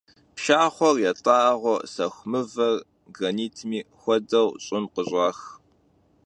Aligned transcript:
Pşşaxhuer, 0.35 0.95
yat'ağuer, 1.03 1.79
sexu 1.93 2.25
mıver, 2.31 2.75
granitmi 3.15 3.79
xuedeu, 3.99 4.49
ş'ım 4.65 4.85
khış'ax. 4.93 5.39